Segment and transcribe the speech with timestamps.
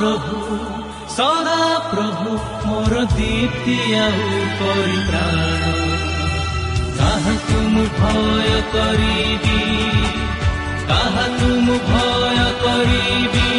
[0.00, 0.58] ପ୍ରଭୁ
[1.14, 1.56] ସଦା
[1.88, 4.28] ପ୍ରଭୁ ମୋର ଦୀପ୍ତି ଆଉ
[4.60, 5.42] ପରିତ୍ରାଣ
[7.00, 9.58] କାହାକୁ ମୁଁ ଭୟ କରିବି
[10.88, 13.49] କାହାକୁ ମୁଁ ଭୟ କରିବି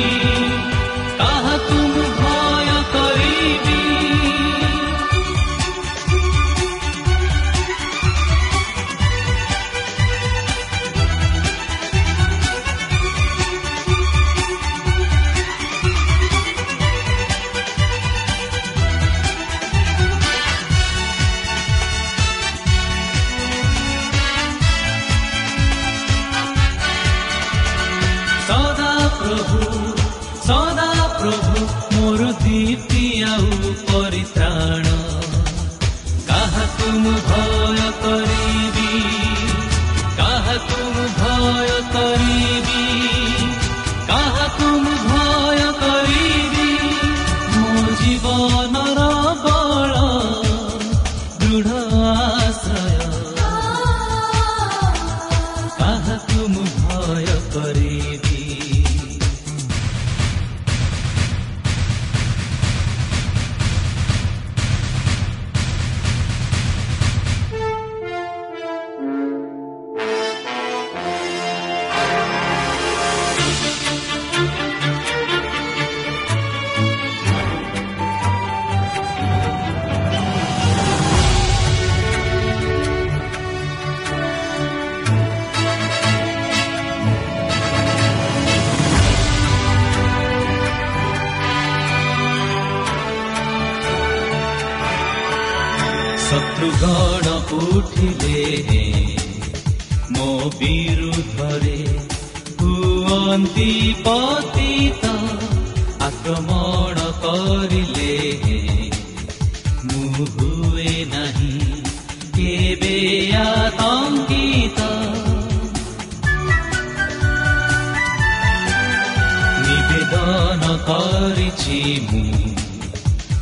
[122.01, 122.51] ମୁଁ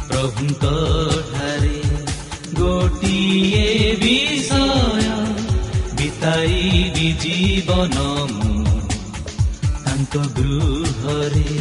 [0.10, 0.64] ପ୍ରଭୁଙ୍କ
[1.30, 1.80] ଠାରେ
[2.60, 3.66] ଗୋଟିଏ
[4.04, 5.10] ବିଷୟ
[6.00, 7.98] ବିତାଇବି ଜୀବନ
[8.32, 8.64] ମୁଁ
[9.86, 11.56] ତାଙ୍କ ଗୃହରେ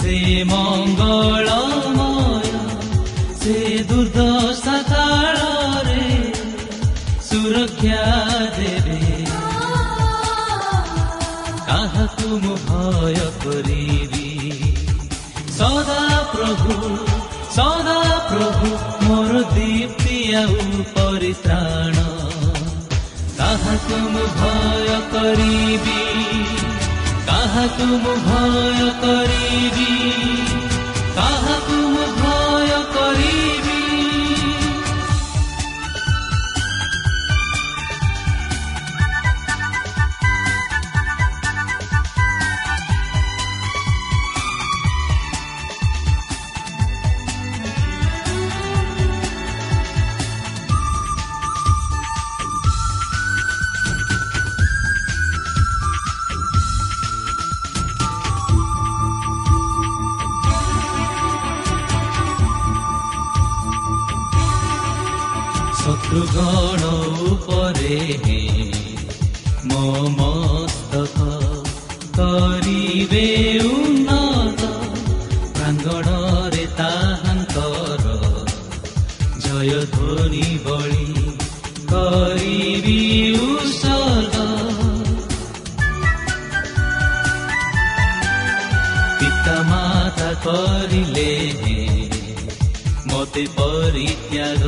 [0.00, 0.16] ସେ
[0.50, 2.48] ମଙ୍ଗଳମୟ
[3.42, 3.56] ସେ
[3.90, 6.08] ଦୁର୍ଦ୍ଦଶା କାଳରେ
[7.28, 8.02] ସୁରକ୍ଷା
[8.58, 9.00] ଦେବେ
[11.68, 13.97] କାହାକୁ ମୁଁ ଭୟ କରିବି ସଦା
[16.48, 16.92] ପ୍ରଭୁ
[17.54, 17.96] ସଦା
[18.28, 18.68] ପ୍ରଭୁ
[19.02, 20.54] ମୋର ଦୀପ୍ତି ଆଉ
[20.94, 21.96] ପରିତ୍ରାଣ
[23.38, 25.98] କାହାକୁ ମୁଁ ଭୟ କରିବି?
[27.26, 29.90] କାହାକୁ ମୁଁ ଭୟ କରିବି?
[31.16, 31.77] କାହାକୁ
[89.20, 91.30] ପିତା ମାତା କରିଲେ
[93.10, 94.62] ମତେ ପରିତ୍ୟାଗ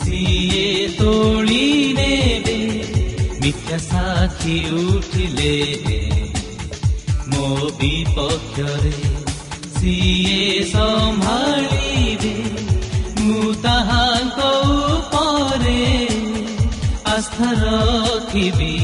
[0.00, 0.66] ସିଏ
[0.98, 1.64] ତୋଳି
[1.98, 2.58] ନେବେ
[3.42, 5.54] ମିଥ୍ୟା ସାକ୍ଷୀ ଉଠିଲେ
[7.32, 7.48] ମୋ
[7.80, 8.94] ବିପକ୍ଷରେ
[9.76, 12.34] ସିଏ ସମ୍ଭାଳିବେ
[13.20, 14.40] ମୁଁ ତାହାଙ୍କ
[14.94, 15.82] ଉପରେ
[17.14, 18.74] ଆସ୍ଥା ରଖିବି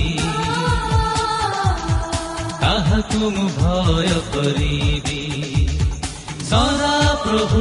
[2.93, 5.21] କାହାକୁ ମୁଁ ଭୟ କରିବି
[6.49, 7.61] ସଦା ପ୍ରଭୁ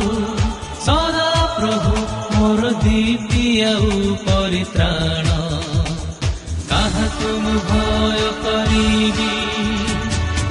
[0.78, 2.02] ସଦା ପ୍ରଭୁ
[2.32, 5.30] ମୋର ଦୀପ୍ତି ଆଉ ପରିତ୍ରାଣ
[6.72, 9.30] କାହାକୁ ମୁଁ ଭୟ କରିବି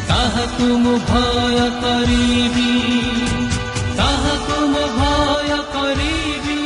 [0.09, 2.73] କାହାକୁ ମୁଁ ଭୟ କରିବି
[4.01, 6.59] କାହାକୁ ମୁଁ ଭୟ କରିବି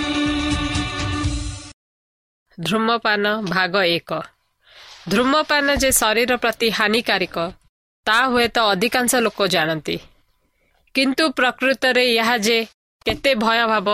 [2.58, 4.22] ଧୂମପାନ ଭାଗ ଏକ
[5.10, 7.50] ଧୂମପାନ ଯେ ଶରୀର ପ୍ରତି ହାନିକାରକ
[8.06, 9.96] ତାହା ହୁଏତ ଅଧିକାଂଶ ଲୋକ ଜାଣନ୍ତି।
[10.94, 12.58] କିନ୍ତୁ ପ୍ରକୃତରେ ଏହା ଯେ
[13.06, 13.88] କେତେ ଭୟଭାବ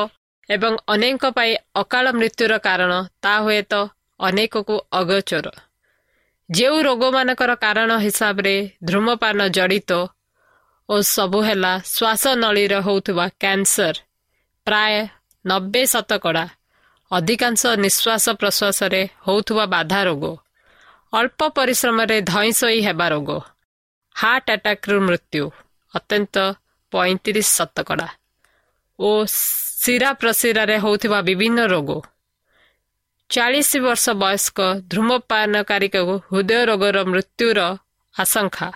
[0.49, 2.93] ଏବଂ ଅନେକ ପାଇଁ ଅକାଳ ମୃତ୍ୟୁର କାରଣ
[3.23, 3.73] ତାହା ହୁଏତ
[4.21, 5.47] ଅନେକକୁ ଅଗୋଚର।
[6.49, 8.55] ଯେଉଁ ରୋଗମାନଙ୍କର କାରଣ ହିସାବରେ
[8.85, 9.91] ଧୂମପାନ ଜଡ଼ିତ
[10.89, 13.97] ଓ ସବୁ ହେଲା ଶ୍ୱାସନଳୀରେ ହେଉଥିବା କ୍ୟାନ୍ସର
[14.67, 14.95] ପ୍ରାୟ
[15.45, 16.45] ନବେ ଶତକଡ଼ା
[17.11, 20.25] ଅଧିକାଂଶ ନିଶ୍ୱାସ ପ୍ରଶ୍ୱାସରେ ହେଉଥିବା ବାଧା ରୋଗ
[21.12, 23.31] ଅଳ୍ପ ପରିଶ୍ରମରେ ଧଇଁସଇ ହେବା ରୋଗ।
[24.20, 25.50] ହାର୍ଟ ଆଟାକ୍ରୁ ମୃତ୍ୟୁ।
[25.94, 26.37] ଅତ୍ୟନ୍ତ
[26.93, 28.08] ପଇଁତିରିଶ ଶତକଡ଼ା।
[28.99, 29.25] ଓ
[29.81, 31.90] ଶିରା ପ୍ରଶିରାରେ ହେଉଥିବା ବିଭିନ୍ନ ରୋଗ।
[33.31, 34.58] ଚାଳିଶ ବର୍ଷ ବୟସ୍କ
[34.88, 37.58] ଧୂମପାନକାରୀକୁ ହୃଦୟ ରୋଗର ମୃତ୍ୟୁର
[38.19, 38.69] ଆଶଙ୍କା।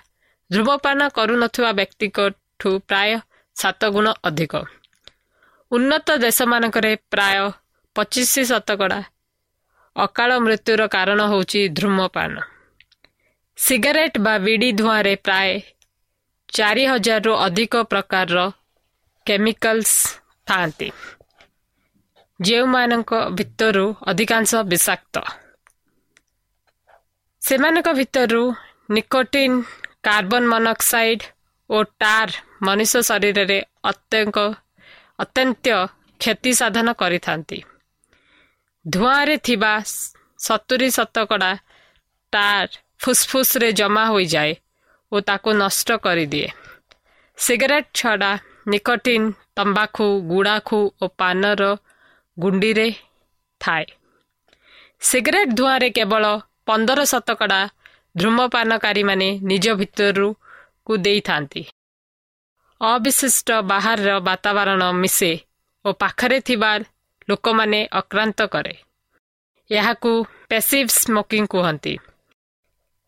[0.53, 3.11] ଧୂମପାନ କରୁନଥିବା ବ୍ୟକ୍ତିଙ୍କଠୁ ପ୍ରାୟ
[3.55, 4.55] ସାତ ଗୁଣ ଅଧିକ।
[5.73, 7.51] ଉନ୍ନତ ଦେଶମାନଙ୍କରେ ପ୍ରାୟ
[7.95, 9.01] ପଚିଶ ଶତକଡ଼ା।
[9.97, 12.54] ଅକାଳ ମୃତ୍ୟୁର କାରଣ ହେଉଛି ଧୂମପାନ।
[13.59, 15.51] ସିଗାରେଟ୍ ବା ବିଡ଼ି ଧୂଆଁରେ ପ୍ରାୟ
[16.53, 18.43] ଚାରି ହଜାରରୁ ଅଧିକ ପ୍ରକାରର
[19.27, 19.95] କେମିକାଲ୍ସ
[20.47, 20.89] ଥାନ୍ତି
[22.41, 25.17] ଯେଉଁମାନଙ୍କ ଭିତରୁ ଅଧିକାଂଶ ବିଷାକ୍ତ।
[27.43, 28.43] ସେମାନଙ୍କ ଭିତରୁ
[28.91, 29.57] ନିକୋଟିନ୍
[30.03, 31.25] କାର୍ବନ ମନୋକ୍ସାଇଡ୍
[31.71, 34.39] ଓ ଟାର୍ ମଣିଷ ଶରୀରରେ ଅତ୍ୟଙ୍କ
[35.19, 35.67] ଅତ୍ୟନ୍ତ
[36.21, 37.59] କ୍ଷତି ସାଧନ କରିଥାନ୍ତି।
[38.85, 39.73] ଧୂଆଁରେ ଥିବା
[40.39, 41.53] ସତୁରି ଶତକଡ଼ା
[42.33, 42.73] ଟାର୍
[43.05, 44.53] ଫୁସ୍ଫୁସ୍ରେ ଜମା ହୋଇଯାଏ
[45.13, 46.49] ଓ ତାକୁ ନଷ୍ଟ କରିଦିଏ।
[47.39, 48.33] ସିଗାରେଟ୍ ଛଡ଼ା
[48.69, 51.63] ନିକୋଟିନ୍ ତମ୍ବାଖୁ ଗୁଡ଼ାଖୁ ଓ ପାନର
[52.39, 52.89] ଗୁଣ୍ଡିରେ
[53.61, 53.85] ଥାଏ।
[55.01, 56.25] ସିଗାରେଟ୍ ଧୂଆଁରେ କେବଳ
[56.67, 57.61] ପନ୍ଦର ଶତକଡ଼ା
[58.17, 61.63] ଧୂମପାନକାରୀମାନେ ନିଜ ଭିତରକୁ ଦେଇଥାନ୍ତି।
[62.81, 65.33] ଅବିଶିଷ୍ଟ ବାହାରର ବାତାବରଣ ମିଶେ
[65.85, 66.71] ଓ ପାଖରେ ଥିବା
[67.29, 68.75] ଲୋକମାନେ ଆକ୍ରାନ୍ତ କରେ।
[69.71, 70.11] ଏହାକୁ
[70.49, 71.95] ପେସିଭ୍ ସ୍ମୋକିଂ କୁହନ୍ତି।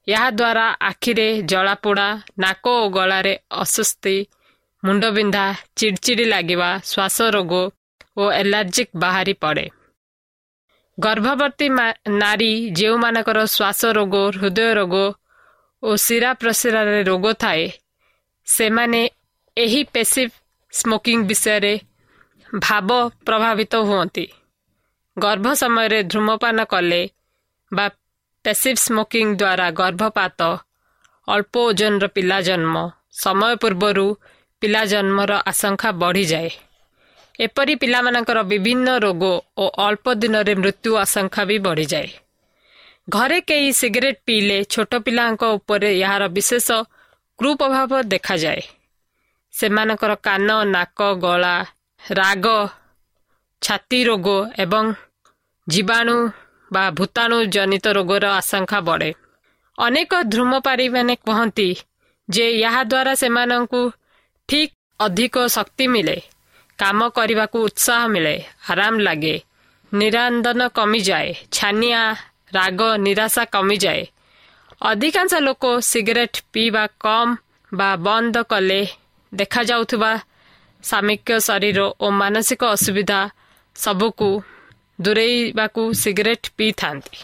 [0.06, 2.08] ଏହାଦ୍ୱାରା ଆଖିରେ ଜଳାପୋଡ଼ା
[2.38, 4.16] ନାକ ଓ ଗଳାରେ ଅସ୍ୱସ୍ତି
[4.82, 5.44] ମୁଣ୍ଡବିନ୍ଧା
[5.76, 7.52] ଚିଡ଼ଚିଡ଼ି ଲାଗିବା ଶ୍ୱାସ ରୋଗ
[8.16, 9.66] ଓ ଏଲାର୍ଜିକ୍ ବାହାରି ପଡ଼େ।
[10.98, 11.66] ଗର୍ଭବତୀ
[12.22, 14.94] ନାରୀ ଯେଉଁମାନଙ୍କର ଶ୍ୱାସ ରୋଗ ହୃଦୟ ରୋଗ
[15.82, 17.64] ଓ ଶିରା ପ୍ରଶିରାରେ ରୋଗ ଥାଏ
[18.46, 19.00] ସେମାନେ
[19.56, 20.32] ଏହି ପେସିଭ୍
[20.72, 21.74] ସ୍ମୋକିଂ ବିଷୟରେ
[22.62, 22.88] ଭାବ
[23.26, 24.26] ପ୍ରଭାବିତ ହୁଅନ୍ତି।
[25.16, 27.02] ଗର୍ଭ ସମୟରେ ଧୂମପାନ କଲେ
[27.72, 27.86] ବା
[28.46, 30.58] ପେସିଭ୍ ସ୍ମୋକିଂ ଦ୍ୱାରା ଗର୍ଭପାତ।
[31.28, 34.16] ଅଳ୍ପ ଓଜନର ପିଲା ଜନ୍ମ। ସମୟ ପୂର୍ବରୁ
[34.60, 36.50] ପିଲା ଜନ୍ମର ଆଶଙ୍କା ବଢ଼ିଯାଏ।
[37.40, 39.22] ଏପରି ପିଲାମାନଙ୍କର ବିଭିନ୍ନ ରୋଗ
[39.58, 42.08] ଓ ଅଳ୍ପ ଦିନରେ ମୃତ୍ୟୁ ଆଶଙ୍କା ବି ବଢ଼ିଯାଏ।
[43.08, 46.68] ଘରେ କେହି ସିଗାରେଟ୍ ପିଇଲେ ଛୋଟ ପିଲାଙ୍କ ଉପରେ ଏହାର ବିଶେଷ
[47.38, 48.62] କୁପ୍ରଭାବ ଦେଖାଯାଏ।
[49.52, 51.66] ସେମାନଙ୍କର କାନ ନାକ ଗଳା
[52.10, 52.46] ରାଗ
[53.62, 54.94] ଛାତି ରୋଗ ଏବଂ
[55.68, 56.30] ଜୀବାଣୁ
[56.70, 59.10] ବା ଭୂତାଣୁ ଜନିତ ରୋଗର ଆଶଙ୍କା ବଢ଼େ।
[59.78, 61.68] ଅନେକ ଧୂମପାରୀମାନେ କୁହନ୍ତି
[62.28, 63.82] ଯେ ଏହାଦ୍ୱାରା ସେମାନଙ୍କୁ
[64.48, 66.16] ଠିକ୍ ଅଧିକ ଶକ୍ତି ମିଳେ
[66.78, 68.34] କାମ କରିବାକୁ ଉତ୍ସାହ ମିଳେ
[68.70, 69.36] ଆରାମ ଲାଗେ
[69.92, 72.02] ନିରାନ୍ଦନ କମିଯାଏ ଛାନିଆ
[72.56, 74.02] ରାଗ ନିରାଶା କମିଯାଏ।
[74.82, 77.32] ଅଧିକାଂଶ ଲୋକ ସିଗାରେଟ୍ ପିଇବା କମ୍
[77.72, 78.80] ବା ବନ୍ଦ କଲେ
[79.32, 80.12] ଦେଖାଯାଉଥିବା
[80.84, 83.20] ସାମିକ୍ୟ ଶରୀର ଓ ମାନସିକ ଅସୁବିଧା
[83.76, 84.28] ସବୁକୁ
[85.00, 87.16] ଦୂରେଇବାକୁ ସିଗାରେଟ୍ ପିଇଥାନ୍ତି।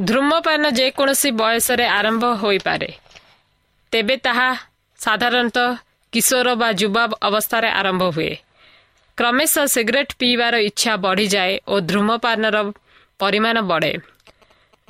[0.00, 2.90] ଧୂମପାନ ଯେକୌଣସି ବୟସରେ ଆରମ୍ଭ ହୋଇପାରେ।
[3.92, 4.48] ତେବେ ତାହା
[4.98, 5.76] ସାଧାରଣତଃ
[6.12, 8.34] କିଶୋର ବା ଯୁବା ଅବସ୍ଥାରେ ଆରମ୍ଭ ହୁଏ।
[9.18, 12.56] କ୍ରମଶଃ ସିଗାରେଟ୍ ପିଇବାର ଇଚ୍ଛା ବଢ଼ିଯାଏ ଓ ଧୂମପାନର
[13.18, 13.92] ପରିମାଣ ବଢ଼େ।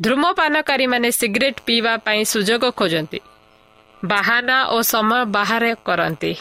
[0.00, 3.20] ଧୂମପାନକାରୀମାନେ ସିଗାରେଟ୍ ପିଇବା ପାଇଁ ସୁଯୋଗ ଖୋଜନ୍ତି।
[4.04, 6.32] ବାହାନା ଓ ସମୟ ବାହାରେ କରନ୍ତି।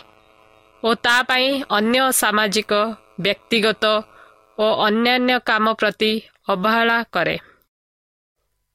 [0.84, 2.72] ଓ ତା ପାଇଁ ଅନ୍ୟ ସାମାଜିକ
[3.20, 3.84] ବ୍ୟକ୍ତିଗତ
[4.60, 6.12] ଓ ଅନ୍ୟାନ୍ୟ କାମ ପ୍ରତି
[6.50, 7.38] ଅବହେଳା କରେ।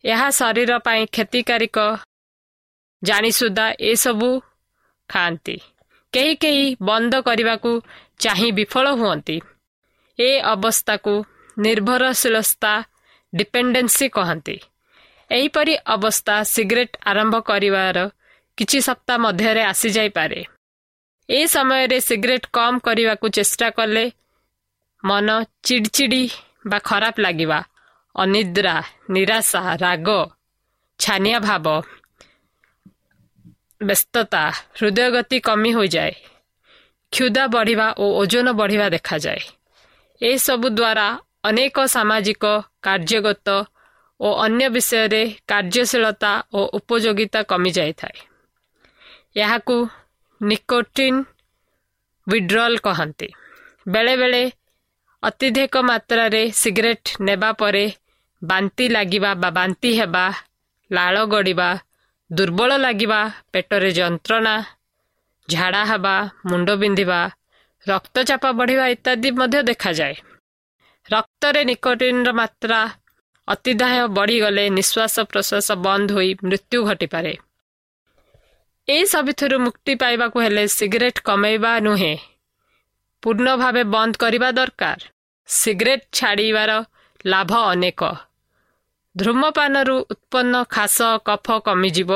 [0.04, 1.78] ଏହା ଶରୀର ପାଇଁ କ୍ଷତିକାରକ।
[3.02, 4.40] ଜାଣିସୁଦ୍ଧା ଏସବୁ
[5.08, 5.56] ଖାଆନ୍ତି।
[6.12, 7.70] କେହି କେହି ବନ୍ଦ କରିବାକୁ
[8.18, 9.40] ଚାହିଁ ବିଫଳ ହୁଅନ୍ତି।
[10.18, 11.24] ଏ ଅବସ୍ଥାକୁ
[11.58, 12.72] ନିର୍ଭରଶୀଳତା
[13.34, 14.56] ଡିପେଣ୍ଡେନ୍ସି କହନ୍ତି।
[15.30, 17.98] ଏହିପରି ଅବସ୍ଥା ସିଗାରେଟ୍ ଆରମ୍ଭ କରିବାର
[18.58, 20.40] କିଛି ସପ୍ତାହ ମଧ୍ୟରେ ଆସିଯାଇପାରେ।
[21.30, 24.04] ଏ ସମୟରେ ସିଗାରେଟ୍ କମ୍ କରିବାକୁ ଚେଷ୍ଟା କଲେ
[25.04, 26.22] ମନ ଚିଡ଼ିଚିଡ଼ି
[26.66, 27.58] ବା ଖରାପ ଲାଗିବା
[28.14, 30.08] ଅନିଦ୍ରା ନିରାଶା ରାଗ
[30.98, 31.66] ଛାନିଆ ଭାବ
[33.80, 34.42] ବ୍ୟସ୍ତତା
[34.80, 36.14] ହୃଦୟଗତି କମି ହୋଇଯାଏ।
[37.12, 39.42] କ୍ଷୁଦା ବଢ଼ିବା ଓ ଓଜନ ବଢ଼ିବା ଦେଖାଯାଏ।
[40.22, 41.08] ଏସବୁ ଦ୍ୱାରା
[41.44, 42.44] ଅନେକ ସାମାଜିକ
[42.82, 43.48] କାର୍ଯ୍ୟଗତ
[44.20, 48.16] ଓ ଅନ୍ୟ ବିଷୟରେ କାର୍ଯ୍ୟଶୀଳତା ଓ ଉପଯୋଗିତା କମିଯାଇଥାଏ।
[49.36, 49.76] ଏହାକୁ
[50.40, 51.18] ନିକୋଟିନ୍
[52.26, 53.28] ୱିଡ୍ରଲ୍ କହନ୍ତି।
[53.88, 54.42] ବେଳେବେଳେ
[55.22, 57.84] ଅତ୍ୟଧିକ ମାତ୍ରାରେ ସିଗାରେଟ୍ ନେବା ପରେ
[58.42, 60.26] ବାନ୍ତି ଲାଗିବା ବା ବାନ୍ତି ହେବା
[60.90, 61.70] ଲାଳ ଗଡ଼ିବା
[62.30, 63.18] ଦୁର୍ବଳ ଲାଗିବା
[63.52, 64.54] ପେଟରେ ଯନ୍ତ୍ରଣା
[65.48, 66.14] ଝାଡ଼ା ହେବା
[66.46, 67.20] ମୁଣ୍ଡ ବିନ୍ଧିବା
[67.86, 70.14] ରକ୍ତଚାପ ବଢ଼ିବା ଇତ୍ୟାଦି ମଧ୍ୟ ଦେଖାଯାଏ।
[71.08, 72.80] ରକ୍ତରେ ନିକୋଟିନ୍ର ମାତ୍ରା
[73.48, 77.32] ଅତିଦାହ ବଢ଼ିଗଲେ ନିଶ୍ୱାସ ପ୍ରଶ୍ୱାସ ବନ୍ଦ ହୋଇ ମୃତ୍ୟୁ ଘଟିପାରେ।
[78.88, 82.14] ଏ ସବୁଥିରୁ ମୁକ୍ତି ପାଇବାକୁ ହେଲେ ସିଗାରେଟ୍ କମେଇବା ନୁହେଁ।
[83.22, 85.00] ପୂର୍ଣ୍ଣ ଭାବେ ବନ୍ଦ କରିବା ଦରକାର।
[85.48, 86.70] ସିଗାରେଟ୍ ଛାଡ଼ିବାର
[87.24, 88.02] ଲାଭ ଅନେକ।
[89.16, 92.12] ଧୂମପାନରୁ ଉତ୍ପନ୍ନ ଖାସ କଫ କମିଯିବ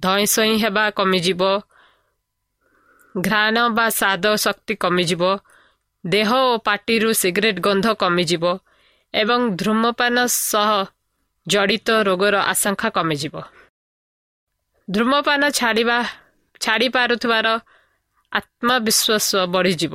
[0.00, 1.42] ଧଇଁସଇଁ ହେବା କମିଯିବ
[3.14, 5.22] ଘ୍ରାଣ ବା ସ୍ୱାଦ ଶକ୍ତି କମିଯିବ
[6.04, 8.44] ଦେହ ଓ ପାଟିରୁ ସିଗାରେଟ୍ ଗନ୍ଧ କମିଯିବ
[9.14, 10.70] ଏବଂ ଧୂମପାନ ସହ
[11.46, 13.34] ଜଡ଼ିତ ରୋଗର ଆଶଙ୍କା କମିଯିବ।
[14.88, 15.98] ଧୂମପାନ ଛାଡ଼ିବା
[16.60, 17.46] ଛାଡ଼ି ପାରୁଥିବାର
[18.32, 19.94] ଆତ୍ମବିଶ୍ୱାସ ବଢ଼ିଯିବ।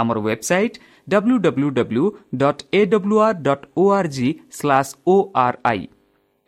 [0.00, 2.04] ଆମର website W W W
[2.40, 4.28] dot A W R dot O R G
[4.58, 5.82] slash O R I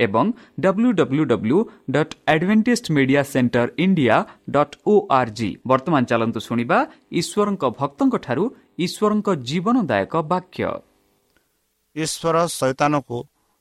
[0.01, 0.27] ଏବଂ
[0.65, 1.59] W W W
[1.95, 4.17] dot Adventist media centre India
[4.57, 6.79] dot O R G ବର୍ତ୍ତମାନ ଚାଲନ୍ତୁ ଶୁଣିବା
[7.21, 8.45] ଈଶ୍ୱରଙ୍କ ଭକ୍ତଙ୍କଠାରୁ
[8.85, 10.63] ଈଶ୍ୱରଙ୍କ ଜୀବନଦାୟକ ବାକ୍ୟ
[11.97, 13.19] ଈଶ୍ୱର ଶୈତାନକୁ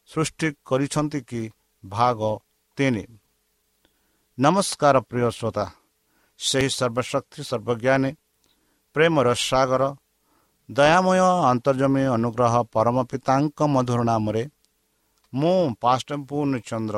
[0.10, 1.42] ସୃଷ୍ଟି କରିଛନ୍ତି କି
[1.84, 2.20] ଭାଗ
[2.78, 3.06] ତିନି।
[4.38, 5.66] ନମସ୍କାର ପ୍ରିୟ ଶ୍ରୋତା
[6.40, 8.12] ସେହି ସର୍ବଶକ୍ତି ସର୍ବଜ୍ଞାନୀ
[8.96, 9.84] ପ୍ରେମର ସାଗର
[10.70, 11.20] ଦୟାମୟ
[11.52, 14.44] ଅନ୍ତର୍ଜମୀ ଅନୁଗ୍ରହ ପରମ ପିତାଙ୍କ ମଧୁର ନାମରେ
[15.34, 16.98] ମୁଁ ପାଷ୍ଟ ପୂର୍ଣ୍ଣଚନ୍ଦ୍ର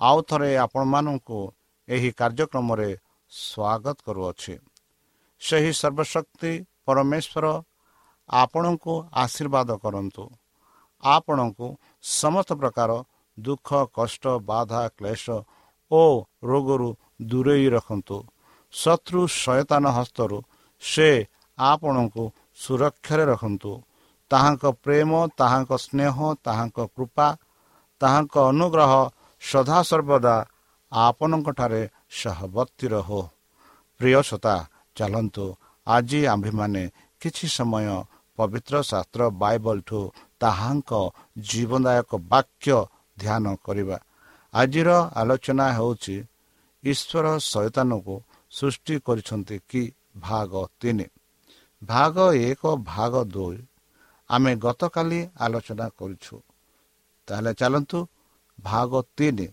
[0.00, 1.38] ଆଉ ଥରେ ଆପଣମାନଙ୍କୁ
[1.88, 2.90] ଏହି କାର୍ଯ୍ୟକ୍ରମରେ
[3.32, 4.54] ସ୍ୱାଗତ କରୁଅଛି।
[5.40, 6.52] ସେହି ସର୍ବଶକ୍ତି
[6.86, 7.46] ପରମେଶ୍ୱର
[8.28, 10.24] ଆପଣଙ୍କୁ ଆଶୀର୍ବାଦ କରନ୍ତୁ।
[11.02, 11.66] ଆପଣଙ୍କୁ
[12.12, 12.90] ସମସ୍ତ ପ୍ରକାର
[13.38, 15.24] ଦୁଃଖ କଷ୍ଟ ବାଧା କ୍ଲେଶ
[15.90, 16.02] ଓ
[16.44, 16.88] ରୋଗରୁ
[17.22, 18.18] ଦୂରେଇ ରଖନ୍ତୁ।
[18.74, 20.38] ଶତ୍ରୁ ସୟତାନ ହସ୍ତରୁ
[20.82, 21.08] ସେ
[21.58, 22.22] ଆପଣଙ୍କୁ
[22.56, 23.72] ସୁରକ୍ଷାରେ ରଖନ୍ତୁ।
[24.30, 27.28] ତାହାଙ୍କ ପ୍ରେମ ତାହାଙ୍କ ସ୍ନେହ ତାହାଙ୍କ କୃପା
[28.00, 28.92] ତାହାଙ୍କ ଅନୁଗ୍ରହ
[29.42, 30.36] ସଦାସର୍ବଦା
[30.92, 31.82] ଆପଣଙ୍କଠାରେ
[32.20, 33.20] ସହବର୍ତ୍ତୀ ରହୁ।
[34.00, 34.54] ପ୍ରିୟସତା
[34.96, 35.46] ଚାଲନ୍ତୁ।
[35.86, 36.82] ଆଜି ଆମ୍ଭେମାନେ
[37.20, 37.86] କିଛି ସମୟ
[38.38, 40.00] ପବିତ୍ର ଶାସ୍ତ୍ର ବାଇବଲଠୁ
[40.40, 40.90] ତାହାଙ୍କ
[41.48, 42.76] ଜୀବନଦାୟକ ବାକ୍ୟ
[43.18, 43.98] ଧ୍ୟାନ କରିବା।
[44.54, 46.16] ଆଜିର ଆଲୋଚନା ହେଉଛି
[46.84, 48.14] ଈଶ୍ୱର ଶୈତାନକୁ
[48.52, 49.84] ସୃଷ୍ଟି କରିଛନ୍ତି କି?
[50.16, 51.06] ଭାଗ ତିନି।
[51.84, 53.66] ଭାଗ ଏକ ଭାଗ ଦୁଇ।
[54.30, 56.40] ଆମେ ଗତକାଲି ଆଲୋଚନା କରିଛୁ।
[57.28, 58.08] ତାହେଲେ ଚାଲନ୍ତୁ
[58.60, 59.48] ଭାଗ ତିନି।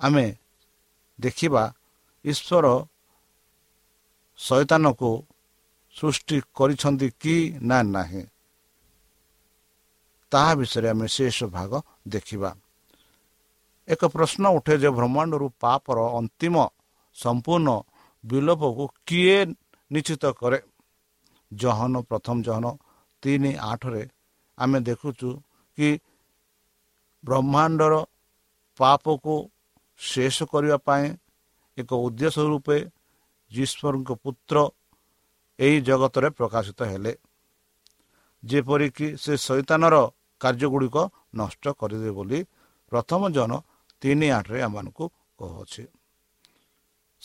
[0.00, 0.36] ଆମେ
[1.20, 1.74] ଦେଖିବା
[2.24, 2.86] ଈଶ୍ୱର
[4.36, 5.24] ଶୈତାନକୁ
[5.96, 8.26] ସୃଷ୍ଟି କରିଛନ୍ତି କି ନା ନାହିଁ।
[10.30, 12.56] ତାହା ବିଷୟରେ ଆମେ ଶେଷ ଭାଗ ଦେଖିବା।
[13.88, 16.68] ଏକ ପ୍ରଶ୍ନ ଉଠେ ଯେ ବ୍ରହ୍ମାଣ୍ଡରୁ ପାପର ଅନ୍ତିମ
[17.14, 17.68] ସମ୍ପୂର୍ଣ୍ଣ
[18.26, 19.38] ବିଲୋପକୁ କିଏ
[19.90, 20.58] ନିଶ୍ଚିତ କରେ
[21.52, 22.66] ଜହନ ପ୍ରଥମ ଜହନ
[23.22, 24.02] ତିନି ଆଠରେ
[24.58, 25.28] ଆମେ ଦେଖୁଛୁ
[25.78, 25.88] କି
[27.24, 27.94] ବ୍ରହ୍ମାଣ୍ଡର
[28.80, 29.34] ପାପକୁ
[30.00, 31.04] ଶେଷ କରିବା ପାଇଁ
[31.78, 32.78] ଏକ ଉଦ୍ଦେଶ୍ୟ ରୂପେ
[33.50, 34.56] ଯୀଶ୍ୱରଙ୍କ ପୁତ୍ର
[35.58, 37.12] ଏହି ଜଗତରେ ପ୍ରକାଶିତ ହେଲେ।
[38.42, 39.96] ଯେପରିକି ସେ ଶୈତାନର
[40.40, 40.96] କାର୍ଯ୍ୟଗୁଡ଼ିକ
[41.34, 42.40] ନଷ୍ଟ କରିଦେବେ ବୋଲି
[42.92, 43.52] ପ୍ରଥମ ଜନ
[44.02, 45.04] ତିନି ଆଠରେ ଆମମାନଙ୍କୁ
[45.38, 45.82] କହୁଅଛି।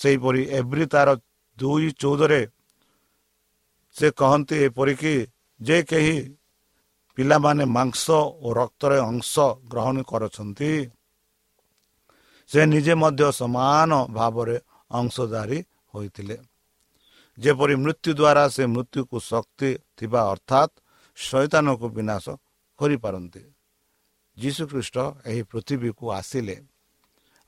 [0.01, 1.09] ସେହିପରି ଏଭ୍ରି ତାର
[1.57, 2.41] ଦୁଇ ଚଉଦରେ
[3.95, 5.15] ସେ କହନ୍ତି ଏପରିକି
[5.59, 6.17] ଯେ କେହି
[7.17, 8.05] ପିଲାମାନେ ମାଂସ
[8.45, 9.33] ଓ ରକ୍ତରେ ଅଂଶ
[9.71, 10.71] ଗ୍ରହଣ କରୁଛନ୍ତି
[12.49, 14.57] ସେ ନିଜେ ମଧ୍ୟ ସମାନ ଭାବରେ
[14.91, 15.59] ଅଂଶଧାରୀ
[15.93, 16.37] ହୋଇଥିଲେ।
[17.37, 20.73] ଯେପରି ମୃତ୍ୟୁ ଦ୍ୱାରା ସେ ମୃତ୍ୟୁକୁ ଶକ୍ତି ଥିବା ଅର୍ଥାତ୍
[21.17, 22.25] ଶୈତାନକୁ ବିନାଶ
[22.79, 23.43] କରିପାରନ୍ତି।
[24.37, 26.57] ଯୀଶୁଖ୍ରୀଷ୍ଟ ଏହି ପୃଥିବୀକୁ ଆସିଲେ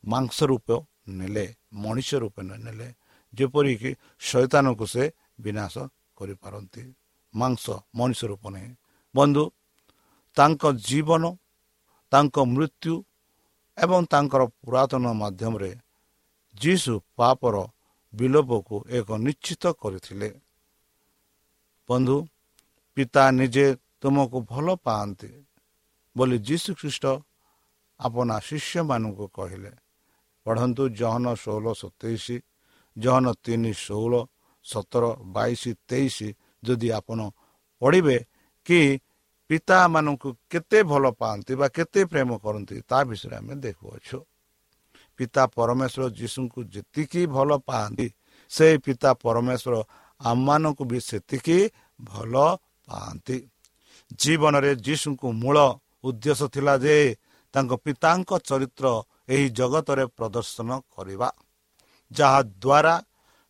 [0.03, 0.67] ମାଂସ ରୂପ
[1.07, 1.45] ନେଲେ
[1.83, 2.87] ମଣିଷ ରୂପେ ନେଲେ
[3.33, 5.03] ଯେପରିକି ଶୈତାନକୁ ସେ
[5.43, 5.75] ବିନାଶ
[6.17, 6.83] କରିପାରନ୍ତି।
[7.33, 7.65] ମାଂସ
[7.97, 8.69] ମଣିଷ ରୂପ ନେଇ
[9.15, 9.43] ବନ୍ଧୁ
[10.37, 11.23] ତାଙ୍କ ଜୀବନ
[12.11, 12.93] ତାଙ୍କ ମୃତ୍ୟୁ
[13.77, 15.71] ଏବଂ ତାଙ୍କର ପୁରାତନ ମାଧ୍ୟମରେ
[16.55, 17.55] ଯୀଶୁ ପାପର
[18.13, 20.29] ବିଲୋପକୁ ଏକ ନିଶ୍ଚିତ କରିଥିଲେ।
[21.89, 22.17] ବନ୍ଧୁ
[22.97, 23.67] ପିତା ନିଜେ
[24.01, 25.31] ତୁମକୁ ଭଲ ପାଆନ୍ତି
[26.15, 27.05] ବୋଲି ଯୀଶୁ ଖ୍ରୀଷ୍ଟ
[27.99, 29.71] ଆପଣା ଶିଷ୍ୟମାନଙ୍କୁ କହିଲେ।
[30.45, 32.25] ପଢ଼ନ୍ତୁ ଜହନ ଷୋହଳ ସତେଇଶ
[32.97, 34.13] ଜହନ ତିନି ଷୋହଳ
[34.65, 35.03] ସତର
[35.35, 36.17] ବାଇଶ ତେଇଶ।
[36.63, 37.19] ଯଦି ଆପଣ
[37.81, 38.17] ପଢ଼ିବେ
[38.65, 38.79] କି
[39.49, 44.17] ପିତାମାନଙ୍କୁ କେତେ ଭଲ ପାଆନ୍ତି ବା କେତେ ପ୍ରେମ କରନ୍ତି ତା ବିଷୟରେ ଆମେ ଦେଖୁଅଛୁ।
[45.19, 48.07] ପିତା ପରମେଶ୍ୱର ଯୀଶୁଙ୍କୁ ଯେତିକି ଭଲ ପାଆନ୍ତି
[48.51, 49.75] ସେ ପିତା ପରମେଶ୍ୱର
[50.21, 51.57] ଆମମାନଙ୍କୁ ବି ସେତିକି
[51.99, 52.33] ଭଲ
[52.87, 53.37] ପାଆନ୍ତି।
[54.21, 55.57] ଜୀବନରେ ଯୀଶୁଙ୍କୁ ମୂଳ
[56.07, 56.95] ଉଦ୍ଦେଶ୍ୟ ଥିଲା ଯେ
[57.53, 58.85] ତାଙ୍କ ପିତାଙ୍କ ଚରିତ୍ର
[59.29, 61.29] ଏହି ଜଗତରେ ପ୍ରଦର୍ଶନ କରିବା
[62.11, 62.95] ଯାହାଦ୍ୱାରା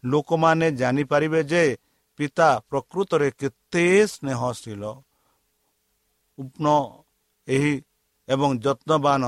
[0.03, 1.63] ଲୋକମାନେ ଜାଣିପାରିବେ ଯେ
[2.19, 4.83] ପିତା ପ୍ରକୃତରେ କେତେ ସ୍ନେହଶୀଳ
[6.37, 6.65] ଉପ୍ନ
[7.47, 7.73] ଏହି
[8.27, 9.23] ଏବଂ ଯତ୍ନବାନ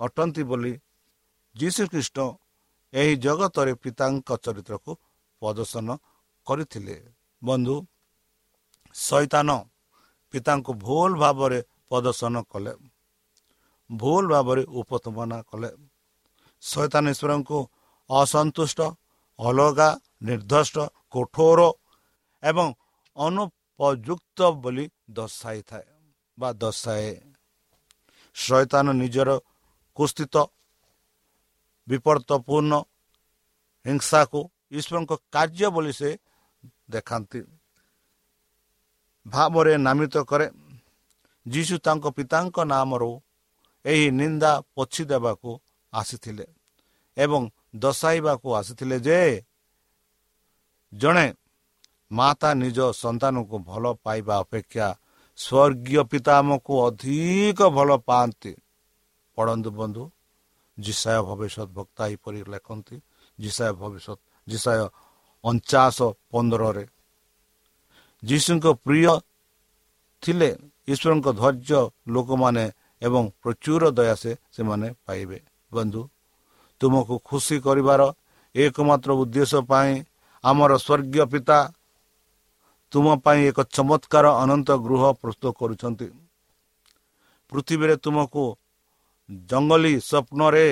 [0.00, 0.72] ଅଟନ୍ତି ବୋଲି
[1.56, 2.18] ଯୀଶୁଖ୍ରୀଷ୍ଟ
[2.92, 4.92] ଏହି ଜଗତରେ ପିତାଙ୍କ ଚରିତ୍ରକୁ
[5.42, 5.88] ପ୍ରଦର୍ଶନ
[6.46, 6.96] କରିଥିଲେ।
[7.42, 7.76] ବନ୍ଧୁ
[8.94, 9.48] ଶୈତାନ
[10.34, 12.72] ପିତାଙ୍କୁ ଭୁଲ ଭାବରେ ପ୍ରଦର୍ଶନ କଲେ।
[14.00, 15.70] ଭୁଲ ଭାବରେ ଉପସ୍ଥାପନା କଲେ।
[16.62, 17.58] ଶୈତାନ ଈଶ୍ୱରଙ୍କୁ
[18.10, 18.80] ଅସନ୍ତୁଷ୍ଟ
[19.38, 19.88] ଅଲଗା
[20.22, 20.76] ନିର୍ଦ୍ଦିଷ୍ଟ
[21.10, 21.60] କଠୋର
[22.42, 22.66] ଏବଂ
[23.16, 25.86] ଅନୁପଯୁକ୍ତ ବୋଲି ଦର୍ଶାଇଥାଏ
[26.38, 27.10] ବା ଦର୍ଶାଏ।
[28.36, 29.30] ଶୈତାନ ନିଜର
[29.96, 30.34] କୁସ୍ଥିତ
[31.88, 32.72] ବିପର୍ତ୍ତପୂର୍ଣ୍ଣ
[33.86, 34.40] ହିଂସାକୁ
[34.72, 36.10] ଈଶ୍ୱରଙ୍କ କାର୍ଯ୍ୟ ବୋଲି ସେ
[36.90, 37.40] ଦେଖାନ୍ତି।
[39.26, 40.46] ଭାବରେ ନାମିତ କରେ।
[41.46, 43.10] ଯୀଶୁ ତାଙ୍କ ପିତାଙ୍କ ନାମରୁ
[43.84, 45.50] ଏହି ନିନ୍ଦା ପୋଛି ଦେବାକୁ
[45.92, 46.46] ଆସିଥିଲେ
[47.16, 47.42] ଏବଂ
[47.76, 49.20] ଦର୍ଶାଇବାକୁ ଆସିଥିଲେ ଯେ
[50.92, 51.26] ଜଣେ
[52.10, 54.88] ମାତା ନିଜ ସନ୍ତାନକୁ ଭଲ ପାଇବା ଅପେକ୍ଷା
[55.38, 58.52] ସ୍ୱର୍ଗୀୟ ପିତା ଆମକୁ ଅଧିକ ଭଲ ପାଆନ୍ତି।
[59.38, 60.02] ପଢ଼ନ୍ତୁ ବନ୍ଧୁ
[60.78, 62.96] ଜିସାୟ ଭବିଷ୍ୟତ ବକ୍ତା ଏହିପରି ଲେଖନ୍ତି
[63.38, 64.84] ଜିସାୟ ଭବିଷ୍ୟତ ଜିସାୟ
[65.44, 65.98] ଅଣଚାଶ
[66.30, 66.84] ପନ୍ଦରରେ।
[68.22, 69.12] ଯୀଶୁଙ୍କ ପ୍ରିୟ
[70.22, 70.50] ଥିଲେ
[70.92, 71.80] ଈଶ୍ୱରଙ୍କ ଧୈର୍ଯ୍ୟ
[72.14, 72.64] ଲୋକମାନେ
[73.02, 75.38] ଏବଂ ପ୍ରଚୁର ଦୟା ସେ ସେମାନେ ପାଇବେ।
[75.72, 76.02] ବନ୍ଧୁ
[76.80, 78.02] ତୁମକୁ ଖୁସି କରିବାର
[78.54, 79.92] ଏକମାତ୍ର ଉଦ୍ଦେଶ୍ୟ ପାଇଁ
[80.44, 81.58] ଆମର ସ୍ୱର୍ଗୀୟ ପିତା
[82.92, 86.08] ତୁମ ପାଇଁ ଏକ ଚମତ୍କାର ଅନନ୍ତ ଗୃହ ପ୍ରସ୍ତୁତ କରୁଛନ୍ତି।
[87.52, 88.44] ପୃଥିବୀରେ ତୁମକୁ
[89.50, 90.66] ଜଙ୍ଗଲୀ ସ୍ୱପ୍ନରେ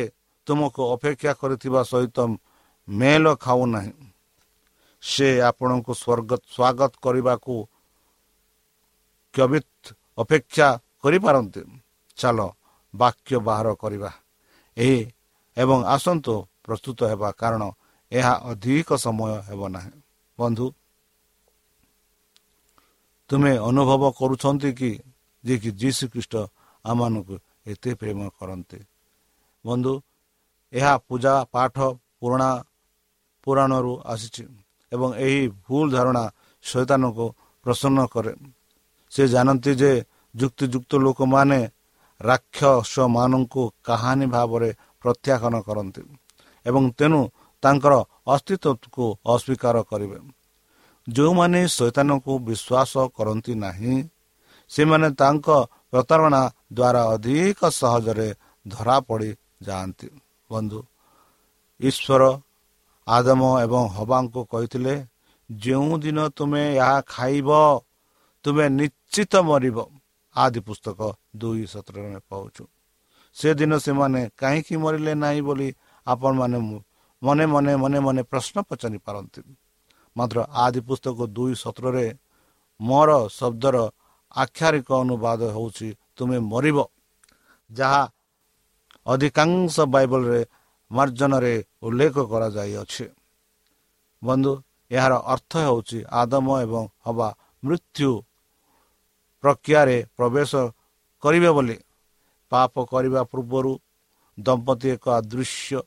[0.46, 2.18] ତୁମକୁ ଅପେକ୍ଷା କରିଥିବା ସହିତ
[2.88, 3.94] ମେଲ ଖାଉନାହିଁ
[5.02, 7.54] ସେ ଆପଣଙ୍କୁ ସ୍ୱର୍ଗ ସ୍ୱାଗତ କରିବାକୁ
[9.34, 9.82] କ୍ୟବିତ
[10.18, 10.68] ଅପେକ୍ଷା
[11.02, 11.62] କରିପାରନ୍ତି।
[12.20, 12.38] ଚାଲ
[12.94, 14.10] ବାକ୍ୟ ବାହାର କରିବା।
[14.76, 14.98] ଏହି
[15.56, 17.62] ଏବଂ ଆସନ୍ତୁ ପ୍ରସ୍ତୁତ ହେବା କାରଣ
[18.12, 19.92] ଏହା ଅଧିକ ସମୟ ହେବ ନାହିଁ।
[20.38, 20.66] ବନ୍ଧୁ
[23.30, 24.90] ତୁମେ ଅନୁଭବ କରୁଛନ୍ତି କି
[25.44, 26.34] ଯେ କି ଯୀଶୁ ଖ୍ରୀଷ୍ଟ
[26.84, 28.78] ଆମମାନଙ୍କୁ ଏତେ ପ୍ରେମ କରନ୍ତି?
[29.64, 29.92] ବନ୍ଧୁ
[30.72, 31.76] ଏହା ପୂଜା ପାଠ
[32.20, 32.50] ପୁରୁଣା
[33.42, 34.44] ପୁରାଣରୁ ଆସିଛି
[34.92, 36.24] ଏବଂ ଏହି ଭୁଲ ଧାରଣା
[36.64, 37.26] ଶୈତାନକୁ
[37.66, 38.32] ପ୍ରସନ୍ନ କରେ।
[39.12, 39.92] ସେ ଜାଣନ୍ତି ଯେ
[40.34, 41.60] ଯୁକ୍ତିଯୁକ୍ତ ଲୋକମାନେ
[42.20, 44.70] ରାକ୍ଷସମାନଙ୍କୁ କାହାଣୀ ଭାବରେ
[45.02, 46.02] ପ୍ରତ୍ୟାଖ୍ୟାନ କରନ୍ତି
[46.66, 47.20] ଏବଂ ତେଣୁ
[47.62, 47.94] ତାଙ୍କର
[48.34, 49.04] ଅସ୍ତିତ୍ୱକୁ
[49.34, 50.18] ଅସ୍ୱୀକାର କରିବେ।
[51.06, 53.94] ଯେଉଁମାନେ ଶୈତାନକୁ ବିଶ୍ୱାସ କରନ୍ତି ନାହିଁ
[54.70, 55.46] ସେମାନେ ତାଙ୍କ
[55.90, 58.28] ପ୍ରତାରଣା ଦ୍ୱାରା ଅଧିକ ସହଜରେ
[58.66, 58.96] ଧରା
[59.66, 60.08] ଯାଆନ୍ତି।
[60.50, 60.80] ବନ୍ଧୁ
[61.80, 62.22] ଈଶ୍ୱର
[63.06, 64.94] ଆଦମ ଏବଂ ହବାଙ୍କୁ କହିଥିଲେ
[65.50, 67.48] ଯେଉଁଦିନ ତୁମେ ଏହା ଖାଇବ
[68.44, 69.78] ତୁମେ ନିଶ୍ଚିତ ମରିବ।
[70.36, 71.00] ଆଦି ପୁସ୍ତକ
[71.36, 72.64] ଦୁଇ ସତରରେ ପାଉଛୁ
[73.36, 75.68] ସେଦିନ ସେମାନେ କାହିଁକି ମରିଲେ ନାହିଁ ବୋଲି
[76.06, 76.58] ଆପଣମାନେ
[77.22, 79.40] ମନେ ମନେ ମନେ ମନେ ପ୍ରଶ୍ନ ପଚାରି ପାରନ୍ତି।
[80.16, 82.06] ମାତ୍ର ଆଦି ପୁସ୍ତକ ଦୁଇ ସତରରେ
[82.80, 83.76] ମୋର ଶବ୍ଦର
[84.34, 86.78] ଆକ୍ଷାରିକ ଅନୁବାଦ ହେଉଛି ତୁମେ ମରିବ।
[87.70, 88.02] ଯାହା
[89.06, 90.40] ଅଧିକାଂଶ ବାଇବଲରେ
[90.90, 93.04] ମାର୍ଜନରେ ଉଲ୍ଲେଖ କରାଯାଇଅଛି।
[94.22, 94.52] ବନ୍ଧୁ
[94.90, 97.28] ଏହାର ଅର୍ଥ ହେଉଛି ଆଦମ ଏବଂ ହବା
[97.64, 98.10] ମୃତ୍ୟୁ
[99.44, 100.52] ପ୍ରକ୍ରିୟାରେ ପ୍ରବେଶ
[101.22, 101.76] କରିବେ ବୋଲି
[102.52, 103.72] ପାପ କରିବା ପୂର୍ବରୁ
[104.38, 105.80] ଦମ୍ପତି ଏକ ଅଦୃଶ୍ୟ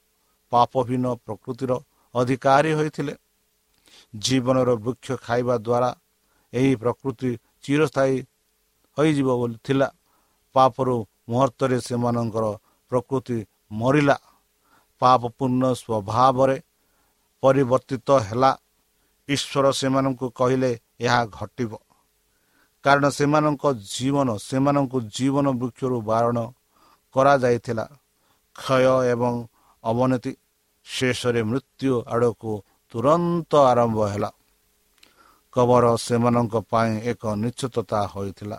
[0.51, 1.71] ପାପହୀନ ପ୍ରକୃତିର
[2.15, 3.13] ଅଧିକାରୀ ହୋଇଥିଲେ।
[4.15, 5.89] ଜୀବନର ବୃକ୍ଷ ଖାଇବା ଦ୍ୱାରା
[6.53, 7.29] ଏହି ପ୍ରକୃତି
[7.63, 8.17] ଚିରସ୍ଥାୟୀ
[8.97, 9.87] ହୋଇଯିବ ବୋଲି ଥିଲା।
[10.55, 10.95] ପାପରୁ
[11.29, 12.45] ମୁହୂର୍ତ୍ତରେ ସେମାନଙ୍କର
[12.91, 13.37] ପ୍ରକୃତି
[13.71, 14.17] ମରିଲା।
[15.01, 16.57] ପାପପୂର୍ଣ୍ଣ ସ୍ୱଭାବରେ
[17.43, 18.51] ପରିବର୍ତ୍ତିତ ହେଲା।
[19.29, 21.71] ଈଶ୍ୱର ସେମାନଙ୍କୁ କହିଲେ ଏହା ଘଟିବ।
[22.85, 26.37] କାରଣ ସେମାନଙ୍କ ଜୀବନ ସେମାନଙ୍କୁ ଜୀବନ ବୃକ୍ଷରୁ ବାରଣ
[27.15, 27.85] କରାଯାଇଥିଲା।
[28.55, 29.33] କ୍ଷୟ ଏବଂ
[29.83, 30.31] ଅବନତି
[30.87, 32.51] ଶେଷରେ ମୃତ୍ୟୁ ଆଡ଼କୁ
[32.93, 34.29] ତୁରନ୍ତ ଆରମ୍ଭ ହେଲା।
[35.53, 38.57] କବର ସେମାନଙ୍କ ପାଇଁ ଏକ ନିଶ୍ଚିତତା ହୋଇଥିଲା।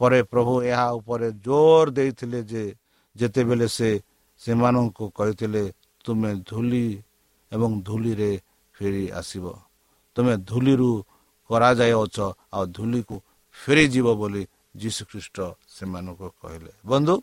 [0.00, 2.64] ପରେ ପ୍ରଭୁ ଏହା ଉପରେ ଜୋର ଦେଇଥିଲେ ଯେ
[3.16, 3.90] ଯେତେବେଳେ ସେ
[4.40, 5.64] ସେମାନଙ୍କୁ କହିଥିଲେ
[6.04, 6.86] ତୁମେ ଧୂଳି
[7.52, 8.32] ଏବଂ ଧୂଳିରେ
[8.74, 9.44] ଫେରି ଆସିବ
[10.16, 10.92] ତୁମେ ଧୂଳିରୁ
[11.50, 12.16] କରାଯାଇଅଛ
[12.56, 13.16] ଆଉ ଧୂଳିକୁ
[13.56, 14.42] ଫେରିଯିବ ବୋଲି
[14.80, 15.36] ଯୀଶୁଖ୍ରୀଷ୍ଟ
[15.68, 17.14] ସେମାନଙ୍କୁ କହିଲେ। ବନ୍ଧୁ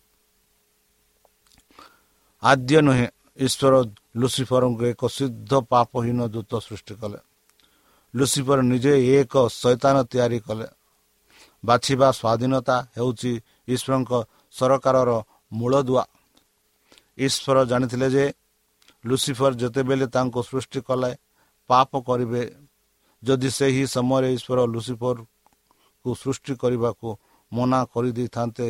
[2.44, 3.08] ଆଦ୍ୟ ନୁହେଁ
[3.46, 3.74] ଈଶ୍ୱର
[4.22, 7.20] ଲୁସିଫରଙ୍କୁ ଏକ ସିଦ୍ଧ ପାପହୀନ ଦୂତ ସୃଷ୍ଟି କଲେ।
[8.14, 10.68] ଲୁସିଫର ନିଜେ ଏକ ଶୈତାନ ତିଆରି କଲେ।
[11.64, 13.32] ବାଛିବା ସ୍ୱାଧୀନତା ହେଉଛି
[13.74, 14.12] ଈଶ୍ୱରଙ୍କ
[14.56, 15.10] ସରକାରର
[15.54, 16.04] ମୂଳଦୁଆ।
[17.18, 18.26] ଈଶ୍ୱର ଜାଣିଥିଲେ ଯେ
[19.06, 21.12] ଲୁସିଫର ଯେତେବେଳେ ତାଙ୍କୁ ସୃଷ୍ଟି କଲେ
[21.70, 22.42] ପାପ କରିବେ
[23.24, 27.08] ଯଦି ସେହି ସମୟରେ ଈଶ୍ୱର ଲୁସିଫରକୁ ସୃଷ୍ଟି କରିବାକୁ
[27.54, 28.68] ମନା କରିଦେଇଥାନ୍ତେ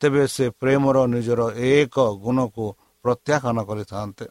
[0.00, 2.64] ତେବେ ସେ ପ୍ରେମର ନିଜର ଏକ ଗୁଣକୁ
[3.04, 4.26] ପ୍ରତ୍ୟାଖ୍ୟାନ କରିଥାନ୍ତେ।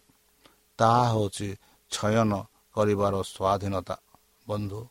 [0.80, 1.50] ତାହା ହେଉଛି
[1.92, 2.32] ଛୟନ
[2.74, 3.96] କରିବାର ସ୍ୱାଧୀନତା।
[4.48, 4.82] ବନ୍ଧୁ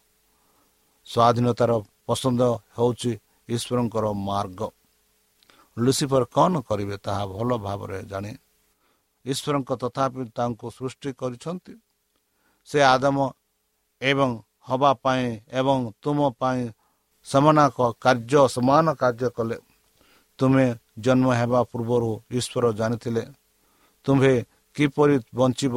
[1.07, 1.71] ସ୍ୱାଧୀନତାର
[2.07, 2.43] ପସନ୍ଦ
[2.79, 3.13] ହେଉଛି
[3.49, 4.61] ଈଶ୍ୱରଙ୍କର ମାର୍ଗ।
[5.79, 8.33] ଲୁସିଫର କ'ଣ କରିବେ ତାହା ଭଲ ଭାବରେ ଜାଣେ।
[9.27, 11.75] ଈଶ୍ୱରଙ୍କ ତଥାପି ତାଙ୍କୁ ସୃଷ୍ଟି କରିଛନ୍ତି।
[12.69, 13.19] ସେ ଆଦମ
[14.03, 14.31] ଏବଂ
[14.69, 15.25] ହେବା ପାଇଁ
[15.59, 16.61] ଏବଂ ତୁମ ପାଇଁ
[17.27, 17.59] ସମାନ
[18.05, 19.57] କାର୍ଯ୍ୟ ସମାନ କାର୍ଯ୍ୟ କଲେ।
[20.39, 20.67] ତୁମେ
[21.05, 23.23] ଜନ୍ମ ହେବା ପୂର୍ବରୁ ଈଶ୍ୱର ଜାଣିଥିଲେ।
[24.05, 24.35] ତୁମ୍ଭେ
[24.77, 25.77] କିପରି ବଞ୍ଚିବ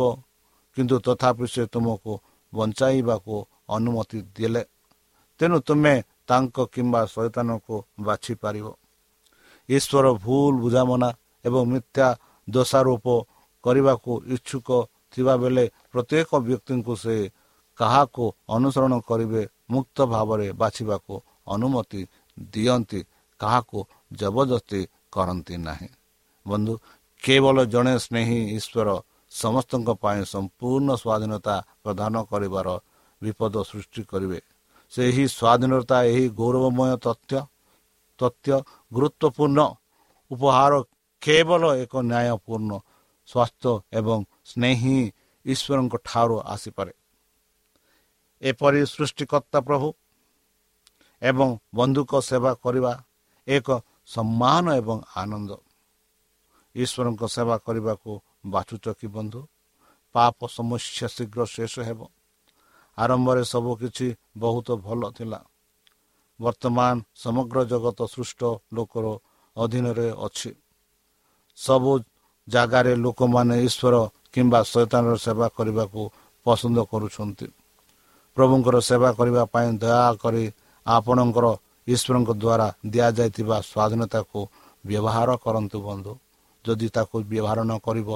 [0.78, 2.14] କିନ୍ତୁ ତଥାପି ସେ ତୁମକୁ
[2.54, 3.36] ବଞ୍ଚାଇବାକୁ
[3.70, 4.64] ଅନୁମତି ଦେଲେ।
[5.40, 5.94] ତେଣୁ ତୁମେ
[6.28, 8.68] ତାଙ୍କ କିମ୍ବା ଶୈତାନକୁ ବାଛିପାରିବ।
[9.70, 11.10] ଈଶ୍ୱର ଭୁଲ ବୁଝାମଣା
[11.46, 12.08] ଏବଂ ମିଥ୍ୟା
[12.48, 13.06] ଦୋଷାରୋପ
[13.64, 14.70] କରିବାକୁ ଇଚ୍ଛୁକ
[15.14, 17.16] ଥିବାବେଳେ ପ୍ରତ୍ୟେକ ବ୍ୟକ୍ତିଙ୍କୁ ସେ
[17.78, 21.14] କାହାକୁ ଅନୁସରଣ କରିବେ ମୁକ୍ତ ଭାବରେ ବାଛିବାକୁ
[21.48, 22.02] ଅନୁମତି
[22.54, 23.00] ଦିଅନ୍ତି
[23.40, 23.80] କାହାକୁ
[24.12, 25.90] ଜବରଦସ୍ତି କରନ୍ତି ନାହିଁ।
[26.46, 26.74] ବନ୍ଧୁ
[27.24, 28.88] କେବଳ ଜଣେ ସ୍ନେହୀ ଈଶ୍ୱର
[29.32, 32.68] ସମସ୍ତଙ୍କ ପାଇଁ ସମ୍ପୂର୍ଣ୍ଣ ସ୍ୱାଧୀନତା ପ୍ରଦାନ କରିବାର
[33.22, 34.40] ବିପଦ ସୃଷ୍ଟି କରିବେ।
[34.94, 37.34] ସେହି ସ୍ୱାଧୀନତା ଏହି ଗୌରବମୟ ତଥ୍ୟ
[38.20, 38.50] ତଥ୍ୟ
[38.94, 39.60] ଗୁରୁତ୍ୱପୂର୍ଣ୍ଣ
[40.32, 40.74] ଉପହାର
[41.22, 42.72] କେବଳ ଏକ ନ୍ୟାୟପୂର୍ଣ୍ଣ
[43.30, 44.98] ସ୍ୱାସ୍ଥ୍ୟ ଏବଂ ସ୍ନେହୀ
[45.46, 46.94] ଈଶ୍ୱରଙ୍କ ଠାରୁ ଆସିପାରେ।
[48.46, 49.88] ଏପରି ସୃଷ୍ଟିକର୍ତ୍ତା ପ୍ରଭୁ
[51.22, 52.94] ଏବଂ ବନ୍ଧୁକ ସେବା କରିବା
[53.48, 53.68] ଏକ
[54.08, 55.52] ସମ୍ମାନ ଏବଂ ଆନନ୍ଦ।
[56.76, 58.12] ଈଶ୍ୱରଙ୍କ ସେବା କରିବାକୁ
[58.46, 59.42] ବାଛୁଛ କି ବନ୍ଧୁ?
[60.16, 62.00] ପାପ ସମସ୍ୟା ଶୀଘ୍ର ଶେଷ ହେବ।
[62.98, 65.40] ଆରମ୍ଭରେ ସବୁକିଛି ବହୁତ ଭଲ ଥିଲା।
[66.40, 68.42] ବର୍ତ୍ତମାନ ସମଗ୍ର ଜଗତ ସୃଷ୍ଟ
[68.74, 69.06] ଲୋକର
[69.58, 70.52] ଅଧୀନରେ ଅଛି।
[71.58, 71.92] ସବୁ
[72.48, 73.96] ଜାଗାରେ ଲୋକମାନେ ଈଶ୍ୱର
[74.34, 76.02] କିମ୍ବା ଶୈତାନର ସେବା କରିବାକୁ
[76.46, 77.48] ପସନ୍ଦ କରୁଛନ୍ତି।
[78.38, 80.46] ପ୍ରଭୁଙ୍କର ସେବା କରିବା ପାଇଁ ଦୟାକରି
[80.86, 81.46] ଆପଣଙ୍କର
[81.88, 84.40] ଈଶ୍ୱରଙ୍କ ଦ୍ୱାରା ଦିଆଯାଇଥିବା ସ୍ୱାଧୀନତାକୁ
[84.86, 86.14] ବ୍ୟବହାର କରନ୍ତୁ ବନ୍ଧୁ।
[86.66, 88.10] ଯଦି ତାକୁ ବ୍ୟବହାର ନ କରିବ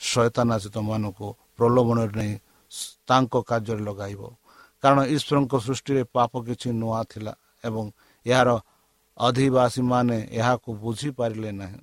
[0.00, 2.32] ଶୈତାନ ଆସି ତୁମମାନଙ୍କୁ ପ୍ରଲୋଭନରେ ନେଇ
[3.08, 4.22] ତାଙ୍କ କାର୍ଯ୍ୟରେ ଲଗାଇବ।
[4.82, 7.32] କାରଣ ଈଶ୍ୱରଙ୍କ ସୃଷ୍ଟିରେ ପାପ କିଛି ନୂଆ ଥିଲା
[7.64, 7.84] ଏବଂ
[8.26, 8.50] ଏହାର
[9.18, 11.80] ଅଧିବାସୀମାନେ ଏହାକୁ ବୁଝିପାରିଲେ ନାହିଁ।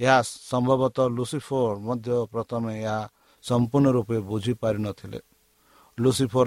[0.00, 0.18] ଏହା
[0.50, 3.00] ସମ୍ଭବତଃ ଲୁସିଫୋର ମଧ୍ୟ ପ୍ରଥମେ ଏହା
[3.44, 5.20] ସମ୍ପୂର୍ଣ୍ଣ ରୂପେ ବୁଝିପାରିନଥିଲେ।
[5.98, 6.46] ଲୁସିଫୋର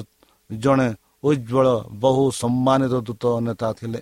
[0.52, 0.88] ଜଣେ
[1.24, 1.68] ଉଜ୍ଜଳ
[2.02, 4.02] ବହୁ ସମ୍ମାନିତ ଦୂତ ନେତା ଥିଲେ।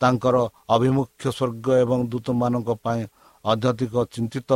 [0.00, 0.36] ତାଙ୍କର
[0.74, 3.02] ଅଭିମୁଖ୍ୟ ସ୍ୱର୍ଗ ଏବଂ ଦୂତମାନଙ୍କ ପାଇଁ
[3.44, 4.50] ଅଧ୍ୟଧିକ ଚିନ୍ତିତ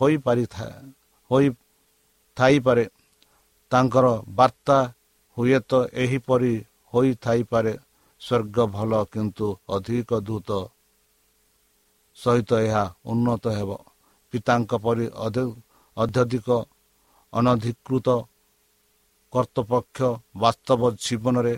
[0.00, 0.74] ହୋଇପାରିଥାଏ
[1.30, 2.84] ହୋଇଥାଇପାରେ
[3.72, 4.06] ତାଙ୍କର
[4.38, 4.78] ବାର୍ତ୍ତା
[5.36, 6.52] ହୁଏତ ଏହିପରି
[6.92, 7.72] ହୋଇଥାଇପାରେ
[8.20, 10.50] ସ୍ୱର୍ଗ ଭଲ କିନ୍ତୁ ଅଧିକ ଦୂତ
[12.18, 13.70] ସହିତ ଏହା ଉନ୍ନତ ହେବ।
[14.32, 15.06] ପିତାଙ୍କ ପରି
[15.96, 16.48] ଅଧ୍ୟଧିକ
[17.32, 18.08] ଅନଧିକୃତ
[19.36, 19.98] କର୍ତ୍ତୃପକ୍ଷ
[20.42, 21.54] ବାସ୍ତବ ଜୀବନରେ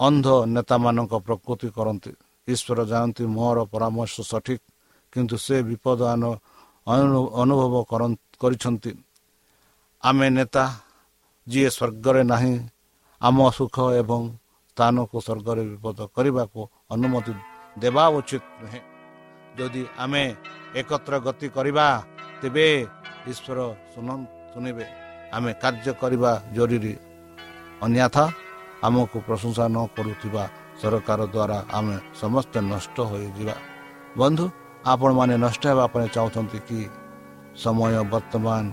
[0.00, 2.12] ଅନ୍ଧ ନେତାମାନଙ୍କ ପ୍ରକୃତି କରନ୍ତି।
[2.48, 4.64] ଈଶ୍ୱର ଜାଣନ୍ତି ମୋର ପରାମର୍ଶ ସଠିକ୍
[5.12, 6.00] କିନ୍ତୁ ସେ ବିପଦ
[7.42, 7.74] ଅନୁଭବ
[8.42, 8.92] କରିଛନ୍ତି।
[10.02, 10.64] ଆମେ ନେତା
[11.46, 12.54] ଯିଏ ସ୍ୱର୍ଗରେ ନାହିଁ
[13.20, 14.22] ଆମ ସୁଖ ଏବଂ
[14.70, 16.60] ସ୍ଥାନକୁ ସ୍ୱର୍ଗରେ ବିପଦ କରିବାକୁ
[16.94, 17.32] ଅନୁମତି
[17.76, 18.80] ଦେବା ଉଚିତ ନୁହେଁ।
[19.56, 20.24] ଯଦି ଆମେ
[20.80, 21.86] ଏକତ୍ର ଗତି କରିବା
[22.40, 22.66] ତେବେ
[23.30, 23.58] ଈଶ୍ୱର
[24.52, 24.86] ଶୁଣିବେ।
[25.36, 26.94] ଆମେ କାର୍ଯ୍ୟ କରିବା ଜରୁରୀ।
[27.84, 28.24] ଅନ୍ୟଥା
[28.86, 30.44] ଆମକୁ ପ୍ରଶଂସା ନ କରୁଥିବା
[30.80, 33.56] ସରକାର ଦ୍ୱାରା ଆମେ ସମସ୍ତେ ନଷ୍ଟ ହୋଇଯିବା।
[34.20, 34.44] ବନ୍ଧୁ
[34.92, 36.80] ଆପଣମାନେ ନଷ୍ଟ ହେବା ପାଇଁ ଚାହୁଁଛନ୍ତି କି?
[37.62, 38.64] ସମୟ ବର୍ତ୍ତମାନ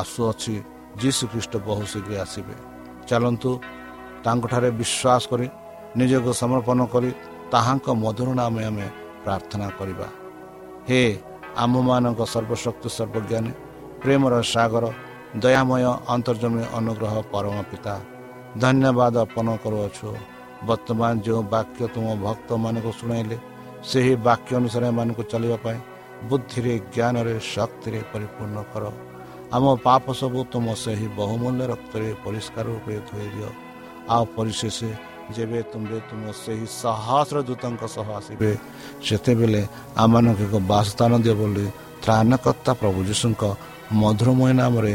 [0.00, 0.54] ଆସୁଅଛି
[1.02, 2.54] ଯୀଶୁ ଖ୍ରୀଷ୍ଟ ବହୁ ଶୀଘ୍ର ଆସିବେ।
[3.08, 3.50] ଚାଲନ୍ତୁ
[4.24, 5.46] ତାଙ୍କଠାରେ ବିଶ୍ୱାସ କରି
[6.00, 7.10] ନିଜକୁ ସମର୍ପଣ କରି
[7.52, 8.86] ତାହାଙ୍କ ମଧୁର ନାମେ ଆମେ
[9.24, 10.08] ପ୍ରାର୍ଥନା କରିବା।
[10.88, 11.00] ହେ
[11.64, 13.52] ଆମମାନଙ୍କ ସର୍ବଶକ୍ତି ସର୍ବଜ୍ଞାନୀ
[14.02, 14.84] ପ୍ରେମର ସାଗର
[15.42, 15.82] ଦୟାମୟ
[16.14, 17.94] ଅନ୍ତର୍ଜମୀ ଅନୁଗ୍ରହ ପରମ ପିତା
[18.62, 20.08] ଧନ୍ୟବାଦ ଅର୍ପଣ କରୁଅଛୁ।
[20.68, 23.36] ବର୍ତ୍ତମାନ ଯେଉଁ ବାକ୍ୟ ତୁମ ଭକ୍ତମାନଙ୍କୁ ଶୁଣାଇଲେ
[23.90, 25.78] ସେହି ବାକ୍ୟ ଅନୁସାରେ ଏମାନଙ୍କୁ ଚାଲିବା ପାଇଁ
[26.28, 28.84] ବୁଦ୍ଧିରେ ଜ୍ଞାନରେ ଶକ୍ତିରେ ପରିପୂର୍ଣ୍ଣ କର।
[29.56, 33.50] ଆମ ପାପ ସବୁ ତୁମ ସେହି ବହୁମୂଲ୍ୟ ରକ୍ତରେ ପରିଷ୍କାର ରୂପେ ଧୋଇ ଦିଅ।
[34.14, 34.78] ଆଉ ପରିଶେଷ
[35.36, 38.50] ଯେବେ ତୁମେ ତୁମ ସେହି ସହସ୍ର ଦୂତଙ୍କ ସହ ଆସିବେ
[39.06, 39.62] ସେତେବେଳେ
[40.02, 41.66] ଆମମାନଙ୍କୁ ଏକ ବାସସ୍ଥାନ ଦିଅ ବୋଲି
[42.02, 43.42] ତ୍ରାଣକର୍ତ୍ତା ପ୍ରଭୁ ଯୀଶୁଙ୍କ
[44.00, 44.94] ମଧୁରମୟ ନାମରେ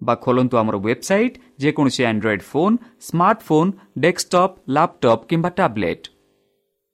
[0.00, 2.76] ବା ଖୋଲନ୍ତୁ ଆମର ୱେବସାଇଟ୍ ଯେକୌଣସି Android phone
[3.08, 3.70] smartphone
[4.04, 6.10] desktop laptop କିମ୍ବା ଟ୍ୟାବ୍ଲେଟ୍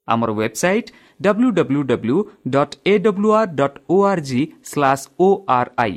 [0.09, 2.19] ଆମର website W W W
[2.51, 5.97] dot A W R dot O R G slash O R I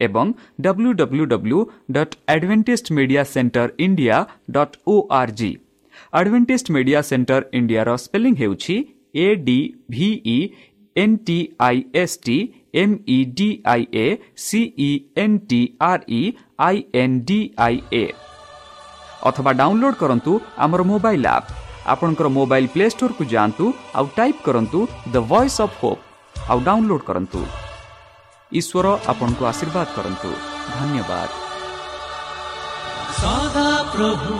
[0.00, 1.60] ଏବଂ W W W
[1.92, 4.16] dot Adventist media centre India
[4.50, 5.52] dot O R G
[6.12, 8.76] Adventist media centre ଇଣ୍ଡିଆର spelling ହେଉଛି
[9.16, 9.58] A D
[9.90, 10.38] V E
[10.96, 12.36] N T I S T
[12.82, 14.06] M E D I A
[14.44, 14.88] C E
[15.24, 16.22] N T R E
[16.66, 18.04] I N D I A
[19.28, 20.32] ଅଥବା download କରନ୍ତୁ
[20.64, 21.54] ଆମର mobile app
[21.92, 23.64] ଆପଣଙ୍କର mobile play ଷ୍ଟୋରକୁ ଯାଆନ୍ତୁ
[23.98, 24.80] ଆଉ type କରନ୍ତୁ
[25.14, 26.02] the voice of hope
[26.50, 27.40] ଆଉ download କରନ୍ତୁ
[28.52, 30.30] ଈଶ୍ୱର ଆପଣଙ୍କୁ ଆଶୀର୍ବାଦ କରନ୍ତୁ
[30.74, 31.30] ଧନ୍ୟବାଦ
[33.18, 34.34] ସଦା ପ୍ରଭୁ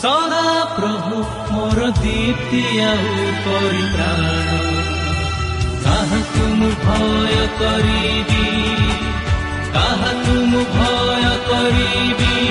[0.00, 0.42] ସଦା
[0.76, 1.14] ପ୍ରଭୁ
[1.52, 3.14] ମୋର ଦୀପ୍ତି ଆଉ
[3.46, 4.93] ପରିତ୍ରାଣ
[6.04, 8.46] কাহ তুম ভয় করিবি
[9.74, 12.43] কাহ তুম ভয় করিবি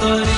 [0.00, 0.37] ଭୟ